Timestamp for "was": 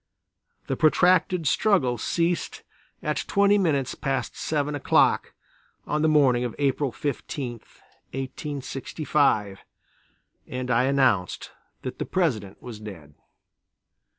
12.63-12.79